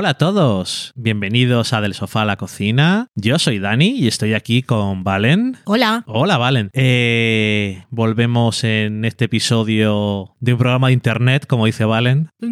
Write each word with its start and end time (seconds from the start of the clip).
Hola 0.00 0.10
a 0.10 0.14
todos, 0.14 0.92
bienvenidos 0.94 1.72
a 1.72 1.80
Del 1.80 1.92
Sofá 1.92 2.22
a 2.22 2.24
la 2.24 2.36
Cocina. 2.36 3.08
Yo 3.16 3.40
soy 3.40 3.58
Dani 3.58 3.98
y 3.98 4.06
estoy 4.06 4.34
aquí 4.34 4.62
con 4.62 5.02
Valen. 5.02 5.56
Hola. 5.64 6.04
Hola 6.06 6.38
Valen. 6.38 6.70
Eh, 6.72 7.82
volvemos 7.90 8.62
en 8.62 9.04
este 9.04 9.24
episodio 9.24 10.36
de 10.38 10.52
un 10.52 10.58
programa 10.60 10.86
de 10.86 10.92
internet, 10.92 11.48
como 11.48 11.66
dice 11.66 11.84
Valen. 11.84 12.30
Mi, 12.38 12.48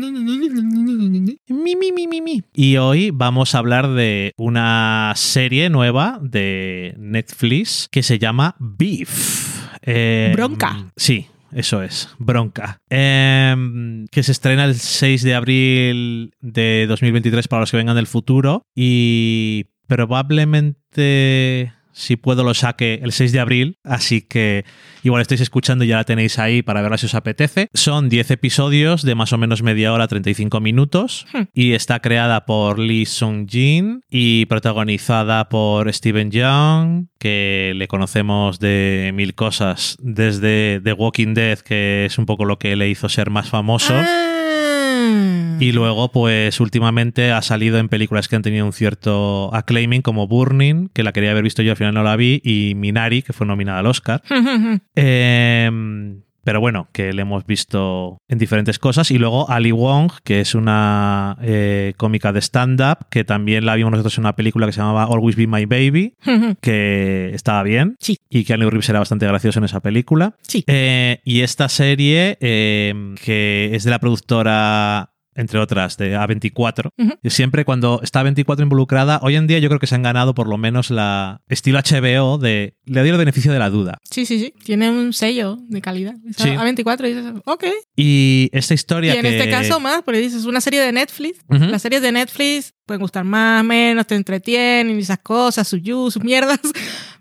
mi, 1.76 1.92
mi, 1.92 2.08
mi, 2.08 2.20
mi. 2.20 2.42
Y 2.52 2.78
hoy 2.78 3.12
vamos 3.12 3.54
a 3.54 3.58
hablar 3.58 3.90
de 3.90 4.32
una 4.36 5.12
serie 5.14 5.70
nueva 5.70 6.18
de 6.20 6.96
Netflix 6.98 7.86
que 7.92 8.02
se 8.02 8.18
llama 8.18 8.56
Beef. 8.58 9.68
Eh, 9.82 10.32
Bronca. 10.34 10.90
Sí, 10.96 11.28
eso 11.56 11.82
es, 11.82 12.10
Bronca. 12.18 12.82
Em, 12.90 14.04
que 14.08 14.22
se 14.22 14.32
estrena 14.32 14.66
el 14.66 14.74
6 14.74 15.22
de 15.22 15.34
abril 15.34 16.34
de 16.42 16.84
2023 16.86 17.48
para 17.48 17.60
los 17.60 17.70
que 17.70 17.78
vengan 17.78 17.96
del 17.96 18.06
futuro. 18.06 18.60
Y 18.74 19.64
probablemente, 19.86 21.72
si 21.96 22.16
puedo, 22.16 22.44
lo 22.44 22.52
saque 22.52 23.00
el 23.02 23.10
6 23.10 23.32
de 23.32 23.40
abril. 23.40 23.78
Así 23.82 24.20
que 24.20 24.66
igual 25.02 25.22
estáis 25.22 25.40
escuchando 25.40 25.82
y 25.82 25.88
ya 25.88 25.96
la 25.96 26.04
tenéis 26.04 26.38
ahí 26.38 26.60
para 26.60 26.82
verla 26.82 26.98
si 26.98 27.06
os 27.06 27.14
apetece. 27.14 27.68
Son 27.72 28.10
10 28.10 28.32
episodios 28.32 29.02
de 29.02 29.14
más 29.14 29.32
o 29.32 29.38
menos 29.38 29.62
media 29.62 29.94
hora, 29.94 30.06
35 30.06 30.60
minutos. 30.60 31.26
Hmm. 31.32 31.44
Y 31.54 31.72
está 31.72 32.00
creada 32.00 32.44
por 32.44 32.78
Lee 32.78 33.06
Sung-jin 33.06 34.02
y 34.10 34.44
protagonizada 34.44 35.48
por 35.48 35.90
Steven 35.90 36.30
Yeun, 36.30 37.08
que 37.18 37.72
le 37.74 37.88
conocemos 37.88 38.60
de 38.60 39.12
mil 39.14 39.34
cosas, 39.34 39.96
desde 40.00 40.82
The 40.84 40.92
Walking 40.92 41.32
Dead, 41.32 41.60
que 41.60 42.04
es 42.04 42.18
un 42.18 42.26
poco 42.26 42.44
lo 42.44 42.58
que 42.58 42.76
le 42.76 42.90
hizo 42.90 43.08
ser 43.08 43.30
más 43.30 43.48
famoso. 43.48 43.94
Ah. 43.96 45.45
Y 45.60 45.72
luego, 45.72 46.10
pues 46.10 46.60
últimamente 46.60 47.32
ha 47.32 47.42
salido 47.42 47.78
en 47.78 47.88
películas 47.88 48.28
que 48.28 48.36
han 48.36 48.42
tenido 48.42 48.66
un 48.66 48.72
cierto 48.72 49.54
acclaiming, 49.54 50.02
como 50.02 50.26
Burning, 50.26 50.88
que 50.92 51.02
la 51.02 51.12
quería 51.12 51.30
haber 51.30 51.44
visto 51.44 51.62
yo, 51.62 51.72
al 51.72 51.76
final 51.76 51.94
no 51.94 52.02
la 52.02 52.16
vi, 52.16 52.40
y 52.44 52.74
Minari, 52.76 53.22
que 53.22 53.32
fue 53.32 53.46
nominada 53.46 53.80
al 53.80 53.86
Oscar. 53.86 54.22
Em, 54.94 56.22
pero 56.46 56.60
bueno, 56.60 56.88
que 56.92 57.12
le 57.12 57.22
hemos 57.22 57.44
visto 57.44 58.18
en 58.28 58.38
diferentes 58.38 58.78
cosas. 58.78 59.10
Y 59.10 59.18
luego 59.18 59.50
Ali 59.50 59.72
Wong, 59.72 60.12
que 60.22 60.40
es 60.40 60.54
una 60.54 61.36
eh, 61.42 61.94
cómica 61.96 62.32
de 62.32 62.40
stand-up, 62.40 63.08
que 63.10 63.24
también 63.24 63.66
la 63.66 63.74
vimos 63.74 63.90
nosotros 63.90 64.16
en 64.18 64.22
una 64.22 64.36
película 64.36 64.66
que 64.66 64.72
se 64.72 64.78
llamaba 64.78 65.04
Always 65.04 65.34
Be 65.34 65.48
My 65.48 65.66
Baby, 65.66 66.14
que 66.60 67.32
estaba 67.34 67.64
bien. 67.64 67.96
Sí. 67.98 68.18
Y 68.30 68.44
que 68.44 68.54
Keanu 68.54 68.70
Reeves 68.70 68.88
era 68.88 69.00
bastante 69.00 69.26
gracioso 69.26 69.58
en 69.58 69.64
esa 69.64 69.80
película. 69.80 70.36
Sí. 70.42 70.62
Eh, 70.68 71.20
y 71.24 71.40
esta 71.40 71.68
serie, 71.68 72.38
eh, 72.40 72.94
que 73.24 73.70
es 73.74 73.82
de 73.82 73.90
la 73.90 73.98
productora 73.98 75.15
entre 75.36 75.58
otras, 75.58 75.96
de 75.96 76.16
A24. 76.16 76.90
Ujú. 76.96 77.14
Y 77.22 77.30
siempre 77.30 77.64
cuando 77.64 78.00
está 78.02 78.22
A24 78.24 78.62
involucrada, 78.62 79.20
hoy 79.22 79.36
en 79.36 79.46
día 79.46 79.58
yo 79.58 79.68
creo 79.68 79.78
que 79.78 79.86
se 79.86 79.94
han 79.94 80.02
ganado 80.02 80.34
por 80.34 80.48
lo 80.48 80.58
menos 80.58 80.90
la 80.90 81.40
estilo 81.48 81.78
HBO 81.78 82.38
de 82.38 82.74
le 82.84 83.00
doy 83.00 83.10
el 83.10 83.16
beneficio 83.16 83.52
de 83.52 83.58
la 83.58 83.70
duda. 83.70 83.98
Sí, 84.10 84.26
sí, 84.26 84.38
sí. 84.38 84.54
Tiene 84.64 84.90
un 84.90 85.12
sello 85.12 85.56
de 85.68 85.80
calidad. 85.80 86.14
Está 86.28 86.44
Sí. 86.44 86.50
A24 86.50 87.00
y 87.08 87.14
dices, 87.14 87.32
ok. 87.44 87.64
Y 87.96 88.48
esta 88.52 88.74
historia 88.74 89.14
Y 89.14 89.18
en 89.18 89.22
que... 89.22 89.36
este 89.38 89.50
caso 89.50 89.80
más, 89.80 90.02
porque 90.02 90.20
dices, 90.20 90.44
una 90.44 90.60
serie 90.60 90.80
de 90.80 90.92
Netflix. 90.92 91.38
Ujú. 91.48 91.64
Las 91.64 91.82
series 91.82 92.02
de 92.02 92.12
Netflix 92.12 92.72
pueden 92.86 93.00
gustar 93.00 93.24
más, 93.24 93.64
menos, 93.64 94.06
te 94.06 94.14
entretienen 94.14 94.96
y 94.96 95.00
esas 95.02 95.18
cosas, 95.18 95.66
sus 95.66 95.82
yus, 95.82 96.14
sus 96.14 96.22
mierdas. 96.22 96.60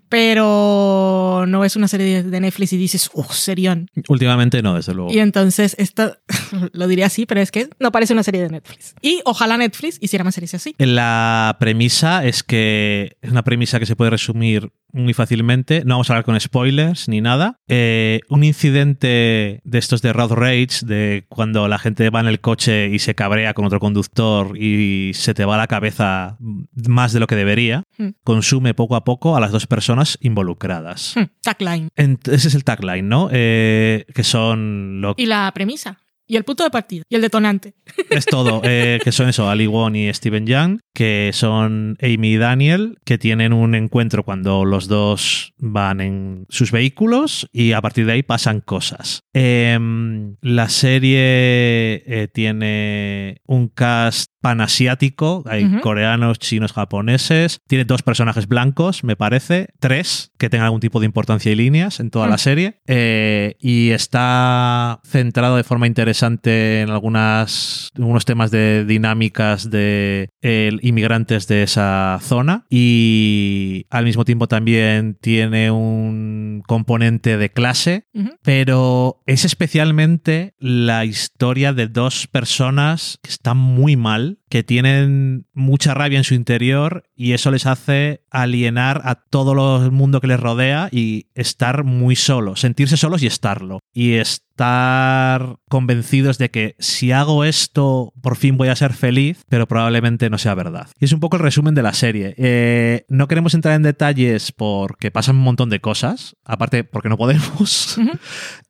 Pero 0.08 1.44
no 1.48 1.64
es 1.64 1.76
una 1.76 1.88
serie 1.88 2.22
de 2.22 2.40
Netflix 2.40 2.72
y 2.72 2.76
dices, 2.76 3.10
oh, 3.14 3.24
serión. 3.32 3.90
Últimamente 4.08 4.62
no, 4.62 4.74
desde 4.74 4.94
luego. 4.94 5.12
Y 5.12 5.18
entonces, 5.18 5.74
esto 5.78 6.16
lo 6.72 6.86
diría 6.86 7.06
así, 7.06 7.26
pero 7.26 7.40
es 7.40 7.50
que 7.50 7.68
no 7.80 7.90
parece 7.92 8.12
una 8.12 8.22
serie 8.22 8.42
de 8.42 8.48
Netflix. 8.48 8.94
Y 9.02 9.20
ojalá 9.24 9.56
Netflix 9.56 9.98
hiciera 10.00 10.24
más 10.24 10.34
series 10.34 10.54
así. 10.54 10.74
La 10.78 11.56
premisa 11.58 12.24
es 12.24 12.42
que 12.42 13.16
es 13.20 13.30
una 13.30 13.42
premisa 13.42 13.78
que 13.78 13.86
se 13.86 13.96
puede 13.96 14.10
resumir 14.10 14.70
muy 14.96 15.14
fácilmente. 15.14 15.82
No 15.84 15.94
vamos 15.94 16.10
a 16.10 16.14
hablar 16.14 16.24
con 16.24 16.38
spoilers 16.40 17.08
ni 17.08 17.20
nada. 17.20 17.58
Eh, 17.68 18.20
un 18.28 18.44
incidente 18.44 19.60
de 19.64 19.78
estos 19.78 20.02
de 20.02 20.12
road 20.12 20.32
rage, 20.32 20.84
de 20.84 21.24
cuando 21.28 21.68
la 21.68 21.78
gente 21.78 22.10
va 22.10 22.20
en 22.20 22.26
el 22.26 22.40
coche 22.40 22.88
y 22.88 22.98
se 22.98 23.14
cabrea 23.14 23.54
con 23.54 23.64
otro 23.64 23.78
conductor 23.80 24.56
y 24.60 25.12
se 25.14 25.34
te 25.34 25.44
va 25.44 25.56
la 25.56 25.66
cabeza 25.66 26.36
más 26.88 27.12
de 27.12 27.20
lo 27.20 27.26
que 27.26 27.36
debería, 27.36 27.82
Hmm. 27.98 28.10
consume 28.24 28.74
poco 28.74 28.94
a 28.96 29.04
poco 29.04 29.36
a 29.36 29.40
las 29.40 29.52
dos 29.52 29.66
personas 29.66 30.18
involucradas. 30.20 31.14
Hmm, 31.16 31.24
Tagline. 31.42 31.88
Ese 31.96 32.48
es 32.48 32.54
el 32.54 32.64
tagline, 32.64 33.08
¿no? 33.08 33.28
Eh, 33.32 34.04
que 34.14 34.22
son 34.24 35.00
lo 35.00 35.14
Y 35.16 35.26
la 35.26 35.50
premisa. 35.54 35.98
Y 36.28 36.36
el 36.36 36.44
punto 36.44 36.64
de 36.64 36.70
partida. 36.70 37.04
Y 37.08 37.14
el 37.14 37.22
detonante. 37.22 37.74
Es 38.10 38.26
todo, 38.26 38.60
eh, 38.64 38.98
que 39.02 39.12
son 39.12 39.28
eso, 39.28 39.48
Ali 39.48 39.66
Wong 39.66 39.94
y 39.94 40.12
Steven 40.12 40.46
Young, 40.46 40.80
que 40.92 41.30
son 41.32 41.96
Amy 42.02 42.32
y 42.32 42.36
Daniel, 42.36 42.98
que 43.04 43.16
tienen 43.16 43.52
un 43.52 43.74
encuentro 43.74 44.24
cuando 44.24 44.64
los 44.64 44.88
dos 44.88 45.54
van 45.58 46.00
en 46.00 46.46
sus 46.48 46.72
vehículos 46.72 47.48
y 47.52 47.72
a 47.72 47.80
partir 47.80 48.06
de 48.06 48.12
ahí 48.12 48.22
pasan 48.22 48.60
cosas. 48.60 49.20
Em, 49.32 50.36
la 50.40 50.68
serie 50.68 52.02
eh, 52.06 52.28
tiene 52.32 53.42
un 53.46 53.68
cast 53.68 54.30
panasiático, 54.40 55.42
hay 55.46 55.80
coreanos, 55.80 56.38
chinos, 56.38 56.72
japoneses, 56.72 57.58
tiene 57.66 57.84
dos 57.84 58.02
personajes 58.02 58.46
blancos, 58.46 59.02
me 59.02 59.16
parece, 59.16 59.68
tres 59.80 60.30
que 60.38 60.48
tengan 60.48 60.66
algún 60.66 60.80
tipo 60.80 61.00
de 61.00 61.06
importancia 61.06 61.50
y 61.50 61.56
líneas 61.56 61.98
en 61.98 62.10
toda 62.10 62.28
la 62.28 62.38
serie, 62.38 62.80
eh, 62.86 63.56
y 63.58 63.90
está 63.90 65.00
centrado 65.04 65.56
de 65.56 65.64
forma 65.64 65.88
interesante 65.88 66.15
en 66.22 66.90
algunas, 66.90 67.90
algunos 67.96 68.24
temas 68.24 68.50
de 68.50 68.84
dinámicas 68.84 69.70
de 69.70 70.28
inmigrantes 70.82 71.46
de 71.48 71.62
esa 71.62 72.18
zona 72.22 72.66
y 72.70 73.86
al 73.90 74.04
mismo 74.04 74.24
tiempo 74.24 74.46
también 74.46 75.16
tiene 75.20 75.70
un 75.70 76.55
componente 76.62 77.36
de 77.36 77.50
clase 77.50 78.06
pero 78.42 79.22
es 79.26 79.44
especialmente 79.44 80.54
la 80.58 81.04
historia 81.04 81.72
de 81.72 81.88
dos 81.88 82.26
personas 82.26 83.18
que 83.22 83.30
están 83.30 83.56
muy 83.56 83.96
mal, 83.96 84.38
que 84.48 84.62
tienen 84.62 85.46
mucha 85.52 85.94
rabia 85.94 86.18
en 86.18 86.24
su 86.24 86.34
interior 86.34 87.04
y 87.14 87.32
eso 87.32 87.50
les 87.50 87.66
hace 87.66 88.22
alienar 88.30 89.02
a 89.04 89.16
todo 89.16 89.84
el 89.84 89.90
mundo 89.90 90.20
que 90.20 90.28
les 90.28 90.40
rodea 90.40 90.88
y 90.92 91.26
estar 91.34 91.84
muy 91.84 92.16
solos, 92.16 92.60
sentirse 92.60 92.96
solos 92.96 93.22
y 93.22 93.26
estarlo. 93.26 93.80
Y 93.92 94.14
estar 94.14 95.56
convencidos 95.68 96.38
de 96.38 96.50
que 96.50 96.76
si 96.78 97.12
hago 97.12 97.44
esto 97.44 98.12
por 98.22 98.36
fin 98.36 98.56
voy 98.56 98.68
a 98.68 98.76
ser 98.76 98.92
feliz, 98.92 99.42
pero 99.48 99.66
probablemente 99.66 100.30
no 100.30 100.38
sea 100.38 100.54
verdad. 100.54 100.88
Y 100.98 101.06
es 101.06 101.12
un 101.12 101.20
poco 101.20 101.36
el 101.36 101.42
resumen 101.42 101.74
de 101.74 101.82
la 101.82 101.92
serie. 101.92 102.34
Eh, 102.38 103.04
no 103.08 103.28
queremos 103.28 103.54
entrar 103.54 103.74
en 103.74 103.82
detalles 103.82 104.52
porque 104.52 105.10
pasan 105.10 105.36
un 105.36 105.42
montón 105.42 105.70
de 105.70 105.80
cosas, 105.80 106.36
aparte 106.46 106.84
porque 106.84 107.08
no 107.08 107.16
podemos. 107.16 107.98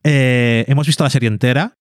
Eh, 0.09 0.65
hemos 0.69 0.87
visto 0.87 1.03
la 1.03 1.11
serie 1.11 1.29
entera. 1.29 1.77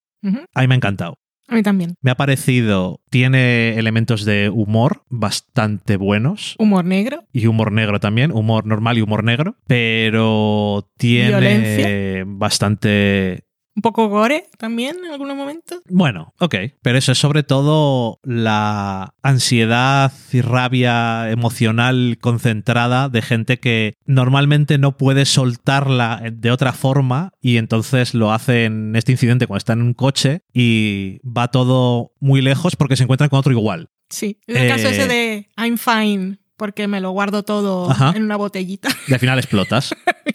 A 0.56 0.62
mí 0.62 0.68
me 0.68 0.74
ha 0.74 0.78
encantado. 0.78 1.20
A 1.48 1.54
mí 1.54 1.62
también. 1.62 1.94
Me 2.02 2.10
ha 2.10 2.16
parecido, 2.16 3.02
tiene 3.12 3.78
elementos 3.78 4.26
de 4.26 4.50
humor 4.50 5.04
bastante 5.12 5.96
buenos 5.96 6.56
Humor 6.58 6.86
negro. 6.86 7.24
y 7.32 7.46
humor 7.46 7.72
negro 7.72 8.00
también, 8.00 8.32
humor 8.32 8.66
normal 8.66 8.98
y 8.98 9.02
humor 9.02 9.24
negro, 9.24 9.56
pero 9.68 10.90
tiene 10.98 11.28
Violencia. 11.30 12.24
bastante... 12.26 13.45
Un 13.76 13.82
poco 13.82 14.08
gore 14.08 14.46
también 14.58 14.96
en 15.06 15.12
algunos 15.12 15.36
momentos. 15.36 15.80
Bueno, 15.90 16.34
ok, 16.40 16.56
pero 16.82 16.98
eso 16.98 17.12
es 17.12 17.18
sobre 17.18 17.44
todo 17.44 18.20
la 18.24 19.14
ansiedad 19.22 20.14
y 20.32 20.40
rabia 20.42 21.30
emocional 21.30 22.18
concentrada 22.22 23.10
de 23.10 23.22
gente 23.22 23.60
que 23.60 23.96
normalmente 24.06 24.78
no 24.78 24.96
puede 24.98 25.26
soltarla 25.26 26.22
de 26.32 26.52
otra 26.52 26.72
forma 26.72 27.32
y 27.42 27.58
entonces 27.58 28.14
lo 28.14 28.32
hace 28.32 28.64
en 28.66 28.96
este 28.96 29.12
incidente 29.12 29.46
cuando 29.46 29.58
está 29.58 29.74
en 29.74 29.82
un 29.82 29.94
coche 29.94 30.42
y 30.54 31.20
va 31.28 31.50
todo 31.50 32.14
muy 32.22 32.42
lejos 32.42 32.76
porque 32.78 32.96
se 32.96 33.04
encuentran 33.04 33.30
con 33.30 33.40
otro 33.40 33.52
igual. 33.52 33.90
Sí. 34.10 34.40
Es 34.48 34.56
el 34.56 34.68
caso 34.70 34.88
Eh. 34.88 34.92
ese 34.92 35.08
de 35.08 35.50
I'm 35.58 35.78
fine 35.78 36.38
porque 36.56 36.88
me 36.88 37.02
lo 37.02 37.12
guardo 37.12 37.44
todo 37.44 37.92
Ajá. 37.92 38.14
en 38.16 38.24
una 38.24 38.38
botellita 38.38 38.88
Y 39.10 39.14
al 39.14 39.20
final 39.20 39.38
explotas. 39.38 39.94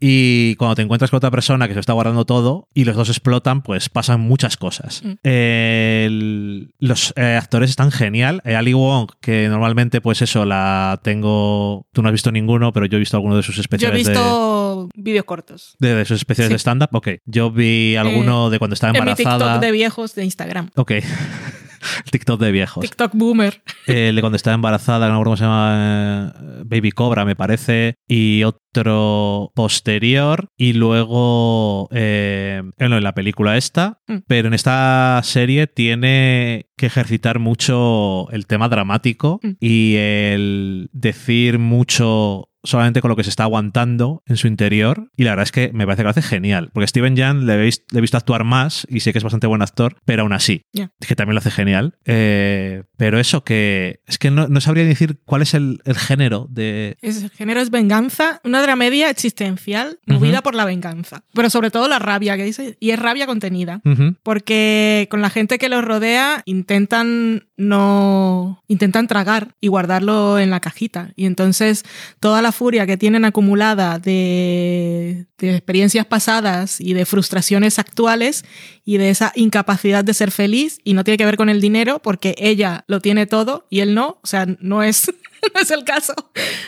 Y 0.00 0.54
cuando 0.56 0.74
te 0.76 0.82
encuentras 0.82 1.10
con 1.10 1.18
otra 1.18 1.30
persona 1.30 1.68
que 1.68 1.74
se 1.74 1.80
está 1.80 1.92
guardando 1.92 2.24
todo 2.24 2.68
y 2.74 2.84
los 2.84 2.96
dos 2.96 3.08
explotan, 3.08 3.62
pues 3.62 3.88
pasan 3.88 4.20
muchas 4.20 4.56
cosas. 4.56 5.02
Mm. 5.04 5.12
El- 5.22 6.70
los 6.78 7.12
eh, 7.16 7.36
actores 7.40 7.70
están 7.70 7.90
genial. 7.90 8.40
Eh, 8.44 8.54
Ali 8.56 8.72
Wong, 8.74 9.10
que 9.20 9.48
normalmente, 9.48 10.00
pues 10.00 10.22
eso, 10.22 10.44
la 10.44 11.00
tengo. 11.02 11.86
Tú 11.92 12.02
no 12.02 12.08
has 12.08 12.12
visto 12.12 12.30
ninguno, 12.32 12.72
pero 12.72 12.86
yo 12.86 12.96
he 12.96 13.00
visto 13.00 13.16
alguno 13.16 13.36
de 13.36 13.42
sus 13.42 13.56
Yo 13.56 13.60
he 13.60 13.62
especiales 13.62 14.04
de- 14.04 14.12
visto 14.12 14.88
vídeos 14.94 15.24
cortos. 15.24 15.76
de, 15.78 15.94
de 15.94 16.04
sus 16.04 16.18
especiales 16.18 16.48
Sí. 16.48 16.54
de 16.54 16.58
stand-up. 16.58 16.90
Ok. 16.92 17.08
Yo 17.26 17.50
vi 17.50 17.96
alguno 17.96 18.50
de 18.50 18.58
cuando 18.58 18.74
estaba 18.74 18.90
En 18.90 18.94
mi 19.04 19.10
embarazada. 19.10 19.38
TikTok 19.38 19.60
de 19.62 19.72
viejos 19.72 20.14
de 20.14 20.24
Instagram. 20.24 20.70
Ok. 20.76 20.92
TikTok 22.10 22.40
de 22.40 22.50
viejos. 22.52 22.82
TikTok 22.82 23.12
boomer. 23.14 23.62
El 23.86 24.16
de 24.16 24.20
cuando 24.20 24.36
estaba 24.36 24.54
embarazada, 24.54 25.06
no 25.08 25.14
me 25.14 25.20
acuerdo 25.20 25.30
cómo 25.30 25.36
se 25.36 25.44
llama, 25.44 26.34
eh, 26.36 26.62
Baby 26.64 26.90
Cobra, 26.92 27.24
me 27.24 27.36
parece. 27.36 27.94
Y 28.08 28.42
otro 28.72 29.52
posterior 29.54 30.48
y 30.56 30.72
luego 30.74 31.88
eh, 31.92 32.62
en 32.78 33.02
la 33.02 33.14
película 33.14 33.56
esta, 33.56 34.00
Mm. 34.08 34.18
pero 34.26 34.48
en 34.48 34.54
esta 34.54 35.20
serie 35.22 35.66
tiene 35.66 36.66
que 36.76 36.86
ejercitar 36.86 37.38
mucho 37.38 38.30
el 38.30 38.46
tema 38.46 38.68
dramático 38.68 39.40
Mm. 39.42 39.50
y 39.60 39.94
el 39.96 40.88
decir 40.92 41.58
mucho 41.58 42.48
solamente 42.64 43.00
con 43.00 43.08
lo 43.08 43.16
que 43.16 43.22
se 43.22 43.30
está 43.30 43.44
aguantando 43.44 44.22
en 44.26 44.36
su 44.36 44.48
interior 44.48 45.10
y 45.16 45.22
la 45.24 45.30
verdad 45.30 45.44
es 45.44 45.52
que 45.52 45.70
me 45.72 45.86
parece 45.86 46.00
que 46.00 46.04
lo 46.04 46.10
hace 46.10 46.22
genial 46.22 46.70
porque 46.74 46.88
Steven 46.88 47.16
Jan 47.16 47.46
le, 47.46 47.56
veis- 47.56 47.84
le 47.92 47.98
he 47.98 48.00
visto 48.00 48.16
actuar 48.16 48.42
más 48.44 48.84
y 48.90 49.00
sé 49.00 49.12
que 49.12 49.18
es 49.18 49.24
bastante 49.24 49.46
buen 49.46 49.62
actor 49.62 49.96
pero 50.04 50.22
aún 50.22 50.32
así 50.32 50.62
es 50.74 51.06
que 51.06 51.14
también 51.14 51.34
lo 51.36 51.38
hace 51.38 51.52
genial 51.52 51.94
Eh, 52.04 52.82
pero 52.96 53.20
eso 53.20 53.44
que 53.44 54.00
es 54.06 54.18
que 54.18 54.30
no, 54.32 54.48
no 54.48 54.60
sabría 54.60 54.84
decir 54.84 55.20
cuál 55.24 55.42
es 55.42 55.54
el, 55.54 55.78
el 55.84 55.96
género 55.96 56.48
de 56.50 56.96
Ese 57.00 57.28
género 57.28 57.60
es 57.60 57.70
venganza, 57.70 58.40
una 58.44 58.57
dramedia 58.60 59.10
existencial 59.10 59.98
movida 60.06 60.42
por 60.42 60.54
la 60.54 60.64
venganza. 60.64 61.24
Pero 61.32 61.50
sobre 61.50 61.70
todo 61.70 61.88
la 61.88 61.98
rabia 61.98 62.36
que 62.36 62.44
dice, 62.44 62.76
y 62.80 62.90
es 62.90 62.98
rabia 62.98 63.26
contenida. 63.26 63.80
Porque 64.22 65.06
con 65.10 65.22
la 65.22 65.30
gente 65.30 65.58
que 65.58 65.68
los 65.68 65.84
rodea 65.84 66.42
intentan 66.44 67.46
no. 67.56 68.62
intentan 68.68 69.08
tragar 69.08 69.54
y 69.60 69.68
guardarlo 69.68 70.38
en 70.38 70.50
la 70.50 70.60
cajita. 70.60 71.12
Y 71.16 71.26
entonces 71.26 71.84
toda 72.20 72.42
la 72.42 72.52
furia 72.52 72.86
que 72.86 72.96
tienen 72.96 73.24
acumulada 73.24 73.98
de, 73.98 75.26
de 75.38 75.56
experiencias 75.56 76.06
pasadas 76.06 76.80
y 76.80 76.94
de 76.94 77.04
frustraciones 77.04 77.78
actuales 77.78 78.44
y 78.84 78.98
de 78.98 79.10
esa 79.10 79.32
incapacidad 79.34 80.04
de 80.04 80.14
ser 80.14 80.30
feliz, 80.30 80.80
y 80.84 80.94
no 80.94 81.04
tiene 81.04 81.18
que 81.18 81.24
ver 81.24 81.36
con 81.36 81.48
el 81.48 81.60
dinero, 81.60 82.00
porque 82.00 82.34
ella 82.38 82.84
lo 82.86 83.00
tiene 83.00 83.26
todo 83.26 83.66
y 83.68 83.80
él 83.80 83.94
no. 83.94 84.18
O 84.22 84.26
sea, 84.26 84.46
no 84.60 84.82
es. 84.82 85.12
No 85.54 85.60
es 85.60 85.70
el 85.70 85.84
caso, 85.84 86.14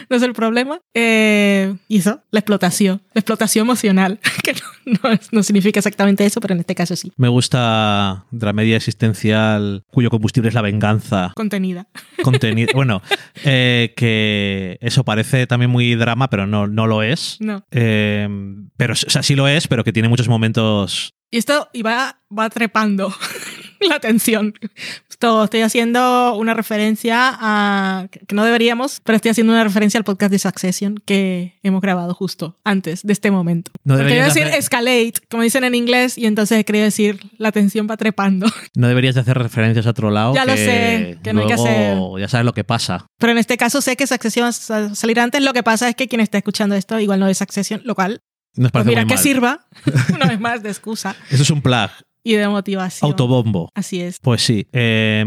no 0.09 0.17
es 0.17 0.23
el 0.23 0.33
problema. 0.33 0.81
Eh, 0.95 1.75
y 1.89 1.99
eso, 1.99 2.23
la 2.31 2.41
explotación, 2.41 3.03
la 3.13 3.21
explotación 3.21 3.67
emocional, 3.67 4.19
que 4.43 4.55
no, 4.87 4.99
no 5.33 5.43
significa 5.43 5.81
exactamente 5.81 6.25
eso, 6.25 6.41
pero 6.41 6.55
en 6.55 6.61
este 6.61 6.75
caso 6.75 6.97
sí. 6.97 7.13
me 7.17 7.29
gusta 7.29 8.25
dramedia 8.31 8.77
existencial 8.77 9.85
cuyo 9.91 10.11
combustible 10.11 10.49
es 10.49 10.55
la 10.55 10.63
venganza 10.63 11.33
Contenida. 11.35 11.89
contenido 12.23 12.73
bueno 12.75 13.03
eh, 13.45 13.93
que 13.97 14.79
eso 14.81 15.05
parece 15.05 15.47
también 15.47 15.71
muy 15.71 15.95
drama 15.95 16.29
pero 16.29 16.47
no, 16.47 16.67
no 16.67 16.87
lo 16.87 17.03
es 17.03 17.37
No. 17.41 17.65
Eh, 17.71 18.29
pero 18.77 18.95
o 18.95 18.97
sea, 18.97 19.23
sí 19.23 19.35
lo 19.35 19.49
es 19.49 19.69
pero 19.69 19.85
que 19.85 19.93
tiene 19.93 20.09
muchos 20.09 20.29
momentos 20.29 21.15
Y 21.31 21.39
esto 21.39 21.69
y 21.73 21.83
va, 21.83 22.21
va 22.37 22.51
trepando 22.51 23.13
la 23.89 23.99
tensión. 24.01 24.55
Esto, 25.09 25.45
estoy 25.45 25.61
haciendo 25.63 26.35
una 26.37 26.55
referencia 26.55 27.37
a. 27.39 28.07
que 28.11 28.35
no 28.35 28.45
deberíamos, 28.45 29.01
pero 29.05 29.17
estoy 29.17 29.31
haciendo 29.31 29.53
una 29.53 29.65
referencia 29.65 29.99
al 29.99 30.05
podcast 30.05 30.31
de 30.33 30.39
Succession 30.39 31.03
que 31.05 31.59
hemos 31.63 31.81
grabado 31.81 32.15
justo 32.15 32.59
antes 32.65 33.03
de 33.03 33.13
este 33.13 33.31
momento. 33.31 33.71
No 33.85 33.95
Porque 33.95 34.05
deberías 34.05 34.17
iba 34.17 34.25
a 34.25 34.29
decir 34.29 34.47
hacer- 34.49 34.59
escalate, 34.59 35.13
como 35.31 35.43
dicen 35.43 35.65
en 35.65 35.75
inglés, 35.75 36.17
y 36.17 36.27
entonces 36.27 36.65
quería 36.65 36.85
decir 36.85 37.21
la 37.39 37.53
tensión 37.53 37.87
va 37.91 37.97
trepando. 37.97 38.47
no 38.75 38.89
deberías 38.89 39.15
de 39.15 39.23
hacer 39.23 39.37
referencias 39.39 39.87
a 39.87 39.91
otro 39.91 40.11
lado 40.11 40.35
Ya 40.35 40.45
lo 40.45 40.57
sé, 40.57 41.19
que 41.23 41.33
no 41.33 41.43
hay 41.43 41.47
que 41.49 41.55
luego 41.57 42.19
ya 42.19 42.29
sabes 42.29 42.45
lo 42.45 42.53
que 42.55 42.65
pasa 42.65 43.07
Pero 43.19 43.33
en 43.33 43.39
este 43.39 43.57
caso 43.57 43.81
sé 43.81 43.97
que 43.97 44.07
Succession 44.07 44.45
va 44.45 44.49
a 44.49 44.53
sa- 44.53 44.95
salir 44.95 45.21
antes. 45.21 45.43
Lo 45.43 45.53
que 45.53 45.63
pasa 45.63 45.89
es 45.89 45.95
que 45.97 46.09
quien 46.09 46.21
está 46.21 46.39
escuchando 46.39 46.75
esto 46.75 46.99
igual 47.01 47.21
no 47.21 47.29
es 47.29 47.39
Succession, 47.39 47.81
lo 47.85 47.95
cual, 47.95 48.21
nos 48.57 48.73
pues 48.73 48.85
mira, 48.85 49.05
que 49.05 49.17
sirva 49.17 49.67
una 50.15 50.27
vez 50.27 50.41
más 50.41 50.63
de 50.63 50.71
excusa 50.71 51.15
eso 51.31 51.43
es 51.43 51.51
un 51.51 51.63
plug 51.63 51.91
y 52.31 52.37
de 52.37 52.49
motivación. 52.49 53.11
autobombo 53.11 53.71
Así 53.75 54.01
es. 54.01 54.19
Pues 54.21 54.43
sí, 54.43 54.67
eh, 54.73 55.25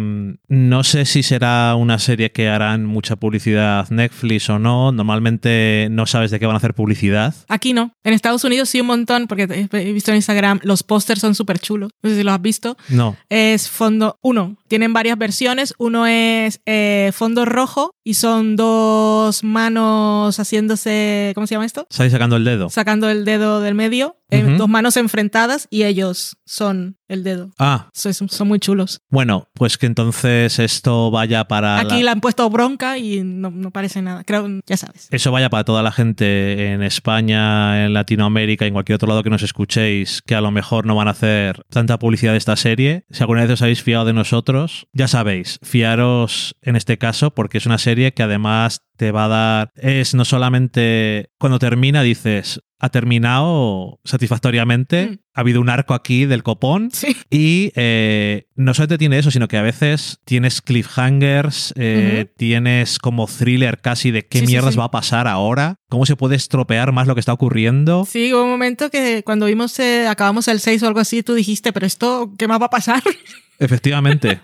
no 0.47 0.83
sé 0.83 1.05
si 1.05 1.23
será 1.23 1.75
una 1.75 1.99
serie 1.99 2.31
que 2.31 2.47
harán 2.47 2.85
mucha 2.85 3.15
publicidad 3.15 3.89
Netflix 3.89 4.49
o 4.49 4.59
no. 4.59 4.91
Normalmente 4.91 5.87
no 5.91 6.05
sabes 6.05 6.31
de 6.31 6.39
qué 6.39 6.45
van 6.45 6.55
a 6.55 6.57
hacer 6.57 6.73
publicidad. 6.73 7.33
Aquí 7.47 7.73
no. 7.73 7.91
En 8.03 8.13
Estados 8.13 8.43
Unidos 8.43 8.69
sí 8.69 8.81
un 8.81 8.87
montón, 8.87 9.27
porque 9.27 9.43
he 9.71 9.93
visto 9.93 10.11
en 10.11 10.17
Instagram, 10.17 10.59
los 10.63 10.83
pósters 10.83 11.21
son 11.21 11.35
súper 11.35 11.59
chulos. 11.59 11.91
No 12.01 12.09
sé 12.09 12.17
si 12.17 12.23
los 12.23 12.33
has 12.33 12.41
visto. 12.41 12.77
No. 12.89 13.15
Es 13.29 13.69
fondo, 13.69 14.17
uno, 14.21 14.57
tienen 14.67 14.93
varias 14.93 15.17
versiones. 15.17 15.73
Uno 15.77 16.05
es 16.07 16.61
eh, 16.65 17.11
fondo 17.13 17.45
rojo 17.45 17.93
y 18.03 18.15
son 18.15 18.55
dos 18.55 19.43
manos 19.43 20.37
haciéndose, 20.39 21.31
¿cómo 21.35 21.47
se 21.47 21.55
llama 21.55 21.65
esto? 21.65 21.87
¿Estáis 21.89 22.11
sacando 22.11 22.35
el 22.37 22.43
dedo? 22.43 22.69
Sacando 22.69 23.09
el 23.09 23.25
dedo 23.25 23.61
del 23.61 23.75
medio. 23.75 24.17
eh. 24.29 24.43
Dos 24.57 24.69
manos 24.69 24.97
enfrentadas 24.97 25.67
y 25.69 25.83
ellos 25.83 26.37
son 26.45 26.92
um, 26.93 27.02
el 27.13 27.23
dedo. 27.23 27.51
Ah, 27.59 27.89
Son, 27.93 28.13
son 28.29 28.47
muy 28.47 28.59
chulos. 28.59 29.01
bueno, 29.09 29.47
pues 29.53 29.77
que 29.77 29.85
entonces 29.85 30.59
esto 30.59 31.11
vaya 31.11 31.45
para... 31.45 31.79
Aquí 31.79 32.03
la- 32.03 32.11
han 32.11 32.21
puesto 32.21 32.49
bronca 32.49 32.97
y 32.97 33.21
no, 33.23 33.51
no 33.51 33.71
parece 33.71 34.01
nada. 34.01 34.23
Creo, 34.23 34.47
ya 34.67 34.77
sabes. 34.77 35.07
Eso 35.11 35.31
vaya 35.31 35.49
para 35.49 35.63
toda 35.63 35.81
la 35.83 35.91
gente 35.91 36.71
en 36.73 36.83
España, 36.83 37.85
en 37.85 37.93
Latinoamérica, 37.93 38.65
en 38.65 38.73
cualquier 38.73 38.95
otro 38.95 39.07
lado 39.07 39.23
que 39.23 39.29
nos 39.29 39.43
escuchéis, 39.43 40.21
que 40.25 40.35
a 40.35 40.41
lo 40.41 40.51
mejor 40.51 40.85
no 40.85 40.95
van 40.95 41.07
a 41.07 41.11
hacer 41.11 41.63
tanta 41.69 41.97
publicidad 41.99 42.31
de 42.33 42.37
esta 42.37 42.55
serie. 42.55 43.05
Si 43.09 43.21
alguna 43.21 43.41
vez 43.41 43.51
os 43.51 43.61
habéis 43.61 43.83
fiado 43.83 44.05
de 44.05 44.13
nosotros, 44.13 44.87
ya 44.93 45.07
sabéis, 45.07 45.59
fiaros 45.63 46.55
en 46.61 46.75
este 46.75 46.97
caso, 46.97 47.33
porque 47.33 47.57
es 47.57 47.65
una 47.65 47.77
serie 47.77 48.13
que 48.13 48.23
además 48.23 48.81
te 48.97 49.11
va 49.11 49.25
a 49.25 49.27
dar. 49.27 49.71
Es 49.75 50.13
no 50.13 50.25
solamente 50.25 51.29
cuando 51.39 51.59
termina, 51.59 52.01
dices. 52.03 52.61
Ha 52.79 52.89
terminado 52.89 54.01
satisfactoriamente. 54.03 55.07
Mm. 55.11 55.19
Ha 55.35 55.39
habido 55.39 55.61
un 55.61 55.69
arco 55.69 55.93
aquí 55.93 56.25
del 56.25 56.43
copón. 56.43 56.89
Sí. 57.03 57.17
Y 57.29 57.71
eh, 57.75 58.47
no 58.55 58.73
solamente 58.73 58.97
tiene 58.97 59.19
eso, 59.19 59.29
sino 59.29 59.47
que 59.49 59.57
a 59.57 59.61
veces 59.61 60.19
tienes 60.23 60.61
cliffhangers, 60.61 61.73
eh, 61.75 62.31
tienes 62.37 62.97
como 62.99 63.27
thriller 63.27 63.81
casi 63.81 64.11
de 64.11 64.25
qué 64.25 64.39
sí, 64.39 64.45
mierdas 64.45 64.73
sí. 64.75 64.79
va 64.79 64.85
a 64.85 64.91
pasar 64.91 65.27
ahora, 65.27 65.75
cómo 65.89 66.05
se 66.05 66.15
puede 66.15 66.35
estropear 66.35 66.91
más 66.93 67.07
lo 67.07 67.13
que 67.15 67.19
está 67.19 67.33
ocurriendo. 67.33 68.05
Sí, 68.09 68.33
hubo 68.33 68.43
un 68.43 68.49
momento 68.51 68.89
que 68.89 69.23
cuando 69.23 69.47
vimos, 69.47 69.77
eh, 69.79 70.07
acabamos 70.07 70.47
el 70.47 70.59
6 70.59 70.81
o 70.83 70.87
algo 70.87 70.99
así, 71.01 71.23
tú 71.23 71.33
dijiste, 71.33 71.73
pero 71.73 71.85
esto, 71.85 72.31
¿qué 72.37 72.47
más 72.47 72.61
va 72.61 72.67
a 72.67 72.69
pasar? 72.69 73.03
Efectivamente, 73.59 74.39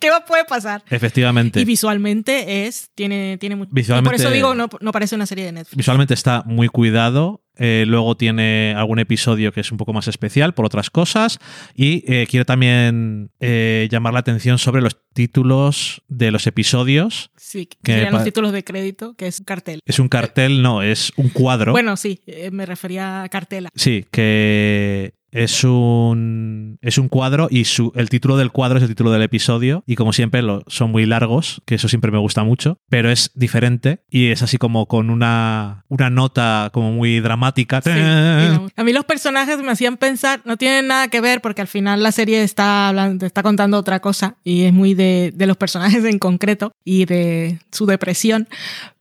¿Qué 0.00 0.10
más 0.10 0.22
puede 0.26 0.46
pasar? 0.46 0.82
efectivamente. 0.88 1.60
Y 1.60 1.64
visualmente 1.66 2.66
es, 2.66 2.90
tiene, 2.94 3.36
tiene 3.38 3.54
mucho. 3.56 3.70
Visualmente- 3.72 4.16
Por 4.16 4.20
eso 4.20 4.30
digo, 4.34 4.54
no, 4.54 4.68
no 4.80 4.92
parece 4.92 5.14
una 5.14 5.26
serie 5.26 5.44
de 5.44 5.52
Netflix. 5.52 5.76
Visualmente 5.76 6.14
está 6.14 6.42
muy 6.46 6.68
cuidado. 6.68 7.44
Eh, 7.60 7.84
luego 7.86 8.16
tiene 8.16 8.74
algún 8.76 8.98
episodio 8.98 9.52
que 9.52 9.60
es 9.60 9.70
un 9.70 9.78
poco 9.78 9.92
más 9.92 10.08
especial 10.08 10.54
por 10.54 10.64
otras 10.64 10.90
cosas. 10.90 11.38
Y 11.74 12.02
eh, 12.12 12.26
quiero 12.28 12.44
también 12.44 13.30
eh, 13.38 13.86
llamar 13.90 14.14
la 14.14 14.20
atención 14.20 14.58
sobre 14.58 14.82
los 14.82 14.96
títulos 15.12 16.02
de 16.08 16.30
los 16.30 16.46
episodios. 16.46 17.30
Sí, 17.36 17.68
que 17.84 18.04
pa- 18.06 18.10
los 18.10 18.24
títulos 18.24 18.52
de 18.52 18.64
crédito, 18.64 19.14
que 19.14 19.26
es 19.26 19.38
un 19.40 19.44
cartel. 19.44 19.80
Es 19.84 19.98
un 19.98 20.08
cartel, 20.08 20.62
no, 20.62 20.82
es 20.82 21.12
un 21.16 21.28
cuadro. 21.28 21.72
Bueno, 21.72 21.96
sí, 21.96 22.20
me 22.50 22.64
refería 22.66 23.22
a 23.22 23.28
cartela. 23.28 23.68
Sí, 23.74 24.06
que 24.10 25.14
es 25.32 25.64
un, 25.64 26.78
es 26.82 26.98
un 26.98 27.08
cuadro 27.08 27.48
y 27.50 27.64
su, 27.64 27.92
el 27.94 28.08
título 28.08 28.36
del 28.36 28.50
cuadro 28.50 28.78
es 28.78 28.82
el 28.82 28.88
título 28.88 29.10
del 29.10 29.22
episodio 29.22 29.84
y 29.86 29.96
como 29.96 30.12
siempre 30.12 30.42
lo, 30.42 30.62
son 30.66 30.90
muy 30.90 31.06
largos, 31.06 31.62
que 31.66 31.76
eso 31.76 31.88
siempre 31.88 32.10
me 32.10 32.18
gusta 32.18 32.44
mucho, 32.44 32.78
pero 32.88 33.10
es 33.10 33.30
diferente 33.34 34.02
y 34.10 34.30
es 34.30 34.42
así 34.42 34.58
como 34.58 34.86
con 34.86 35.10
una, 35.10 35.84
una 35.88 36.10
nota 36.10 36.70
como 36.72 36.92
muy 36.92 37.20
dramática. 37.20 37.80
Sí, 37.82 37.90
a 37.90 38.84
mí 38.84 38.92
los 38.92 39.04
personajes 39.04 39.58
me 39.58 39.70
hacían 39.70 39.96
pensar, 39.96 40.40
no 40.44 40.56
tienen 40.56 40.88
nada 40.88 41.08
que 41.08 41.20
ver 41.20 41.40
porque 41.40 41.60
al 41.62 41.68
final 41.68 42.02
la 42.02 42.12
serie 42.12 42.42
está, 42.42 42.88
hablando, 42.88 43.26
está 43.26 43.42
contando 43.42 43.78
otra 43.78 44.00
cosa 44.00 44.36
y 44.44 44.64
es 44.64 44.72
muy 44.72 44.94
de, 44.94 45.32
de 45.34 45.46
los 45.46 45.56
personajes 45.56 46.04
en 46.04 46.18
concreto 46.18 46.72
y 46.84 47.04
de 47.04 47.58
su 47.70 47.86
depresión. 47.86 48.48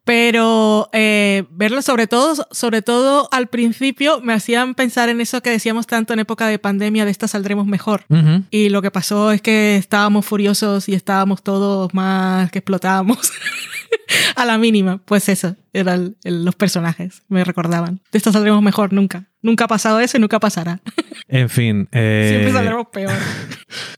Pero 0.10 0.90
eh, 0.92 1.44
verlo 1.52 1.84
sobre 1.84 2.08
todo, 2.08 2.48
sobre 2.50 2.82
todo 2.82 3.30
al 3.32 3.46
principio 3.46 4.22
me 4.22 4.34
hacían 4.34 4.74
pensar 4.74 5.08
en 5.08 5.22
eso 5.22 5.44
que 5.44 5.52
decíamos 5.52 5.86
tanto 5.86 6.14
en 6.14 6.20
época 6.20 6.48
de 6.48 6.58
pandemia, 6.58 7.06
de 7.06 7.12
esta 7.12 7.28
saldremos 7.28 7.68
mejor. 7.68 8.06
Ujú. 8.10 8.42
Y 8.50 8.70
lo 8.70 8.82
que 8.82 8.90
pasó 8.90 9.32
es 9.32 9.40
que 9.44 9.78
estábamos 9.78 10.26
furiosos 10.26 10.90
y 10.90 10.96
estábamos 10.96 11.44
todos 11.44 11.94
más 11.94 12.50
que 12.50 12.58
explotábamos 12.58 13.32
a 14.36 14.46
la 14.46 14.58
mínima. 14.58 15.00
Pues 15.06 15.30
eso, 15.30 15.56
eran 15.74 16.16
los 16.24 16.56
personajes, 16.56 17.22
me 17.28 17.44
recordaban. 17.44 18.02
De 18.12 18.18
esto 18.18 18.32
saldremos 18.32 18.64
mejor 18.64 18.94
nunca. 18.94 19.26
Nunca 19.44 19.66
ha 19.66 19.68
pasado 19.68 20.00
eso 20.00 20.18
y 20.18 20.22
nunca 20.22 20.40
pasará. 20.40 20.82
En 21.28 21.50
fin, 21.50 21.88
eh, 21.92 22.30
Siempre 22.32 22.52
saldremos 22.52 22.88
peor. 22.88 23.14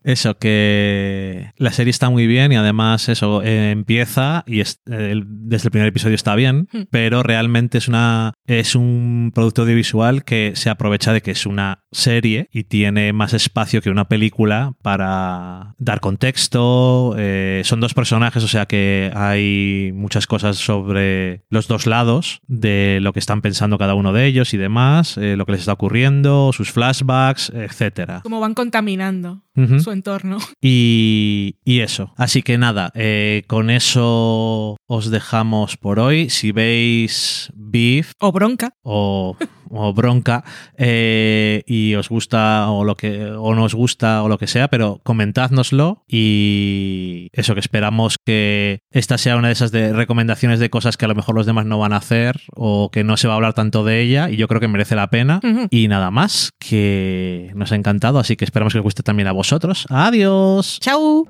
Eso, 0.04 0.38
que 0.38 1.52
la 1.58 1.72
serie 1.72 1.92
está 1.92 2.10
muy 2.10 2.28
bien 2.28 2.52
y 2.52 2.56
además 2.56 3.10
eso 3.10 3.42
eh, 3.44 3.72
empieza 3.72 4.44
y 4.48 4.60
es- 4.62 4.82
el- 4.86 5.24
desde 5.28 5.68
el 5.68 5.72
primer 5.72 5.88
episodio 5.88 6.16
está 6.16 6.36
bien, 6.36 6.68
Hmm. 6.72 6.82
pero 6.92 7.24
realmente 7.24 7.78
es 7.78 7.88
una 7.88 8.34
es 8.48 8.76
un 8.76 9.32
producto 9.34 9.62
audiovisual 9.62 10.24
que 10.26 10.52
se 10.56 10.70
aprovecha 10.70 11.14
de 11.14 11.22
que 11.22 11.32
es 11.32 11.46
una 11.46 11.84
serie 11.92 12.50
y 12.52 12.66
tiene 12.66 13.14
más 13.14 13.34
espacio 13.34 13.82
que 13.82 13.90
una 13.90 14.06
película 14.10 14.74
para 14.82 15.76
dar 15.78 16.00
contexto. 16.00 17.16
eh, 17.18 17.62
son 17.66 17.80
dos 17.80 17.94
personajes, 17.94 18.44
o 18.44 18.48
sea 18.48 18.66
que 18.66 19.12
hay 19.16 19.92
muchas 19.94 20.28
cosas 20.28 20.58
sobre 20.58 21.44
los 21.50 21.68
dos 21.68 21.86
lados 21.88 22.42
de 22.48 23.00
lo 23.02 23.14
que 23.14 23.20
están 23.20 23.42
pensando 23.42 23.78
cada 23.78 23.96
uno 23.96 24.14
de 24.14 24.26
ellos 24.26 24.54
y 24.54 24.58
demás, 24.58 25.18
eh, 25.18 25.36
lo 25.38 25.46
que 25.46 25.54
les 25.54 25.62
está 25.62 25.74
ocurriendo, 25.74 26.52
sus 26.54 26.72
flashbacks, 26.72 27.50
etcétera. 27.54 28.22
Como 28.24 28.40
van 28.40 28.54
contaminando. 28.54 29.44
Su 29.80 29.92
entorno. 29.92 30.38
Y, 30.62 31.56
y 31.66 31.80
eso. 31.80 32.14
Así 32.18 32.44
que 32.44 32.58
nada, 32.58 32.92
eh, 32.96 33.44
con 33.48 33.70
eso 33.70 34.78
os 34.88 35.10
dejamos 35.10 35.78
por 35.78 36.00
hoy. 36.00 36.30
Si 36.30 36.52
veis 36.52 37.52
Beef 37.56 38.14
O 38.20 38.32
bronca. 38.32 38.74
o, 38.84 39.36
o 39.74 39.94
Bronca 39.94 40.44
eh, 40.78 41.64
y 41.66 41.96
os 41.96 42.10
gusta 42.10 42.70
o 42.70 42.84
lo 42.84 42.96
que 42.96 43.26
o 43.32 43.56
no 43.56 43.64
os 43.64 43.74
gusta 43.74 44.22
o 44.22 44.28
lo 44.28 44.38
que 44.38 44.48
sea, 44.48 44.68
pero 44.68 45.00
comentádnoslo 45.04 46.04
y 46.10 47.30
eso 47.32 47.54
que 47.54 47.62
esperamos 47.62 48.18
que 48.26 48.80
esta 48.92 49.18
sea 49.18 49.38
una 49.38 49.48
de 49.48 49.54
esas 49.54 49.72
de 49.72 49.94
recomendaciones 49.94 50.60
de 50.60 50.70
cosas 50.70 50.98
que 50.98 51.06
a 51.06 51.08
lo 51.08 51.16
mejor 51.16 51.36
los 51.36 51.46
demás 51.46 51.66
no 51.66 51.80
van 51.80 51.94
a 51.94 51.98
hacer 51.98 52.42
o 52.54 52.90
que 52.92 53.04
no 53.06 53.16
se 53.16 53.28
va 53.30 53.34
a 53.34 53.38
hablar 53.38 53.54
tanto 53.54 53.84
de 53.86 54.02
ella 54.02 54.30
y 54.30 54.36
yo 54.36 54.48
creo 54.50 54.60
que 54.60 54.68
merece 54.68 54.96
la 54.96 55.10
pena. 55.10 55.40
Y 55.70 55.88
nada 55.88 56.12
más, 56.12 56.52
que 56.60 57.52
nos 57.56 57.72
ha 57.72 57.76
encantado, 57.76 58.20
así 58.20 58.36
que 58.36 58.44
esperamos 58.46 58.74
que 58.74 58.80
os 58.80 58.84
guste 58.84 59.04
también 59.04 59.28
a 59.28 59.32
vosotros. 59.32 59.51
Adiós. 59.90 60.80
¡Chao! 60.80 61.28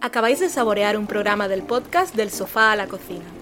Acabáis 0.00 0.40
de 0.40 0.50
saborear 0.50 0.98
un 0.98 1.06
programa 1.06 1.48
del 1.48 1.62
podcast 1.62 2.14
Del 2.14 2.30
sofá 2.30 2.72
a 2.72 2.76
la 2.76 2.86
cocina. 2.86 3.41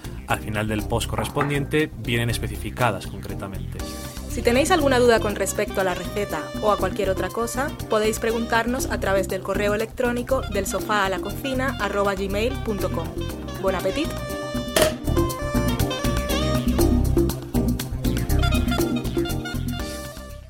Al 0.31 0.39
final 0.39 0.65
del 0.65 0.83
post 0.83 1.09
correspondiente 1.09 1.91
vienen 1.97 2.29
especificadas 2.29 3.05
concretamente. 3.05 3.79
Si 4.29 4.41
tenéis 4.41 4.71
alguna 4.71 4.97
duda 4.97 5.19
con 5.19 5.35
respecto 5.35 5.81
a 5.81 5.83
la 5.83 5.93
receta 5.93 6.41
o 6.61 6.71
a 6.71 6.77
cualquier 6.77 7.09
otra 7.09 7.27
cosa, 7.27 7.69
podéis 7.89 8.17
preguntarnos 8.19 8.85
a 8.85 9.01
través 9.01 9.27
del 9.27 9.41
correo 9.41 9.73
electrónico 9.73 10.39
del 10.53 10.67
sofá 10.67 11.03
a 11.05 11.09
la 11.09 11.19
cocina 11.19 11.77
Buen 13.61 13.75
apetito. 13.75 14.30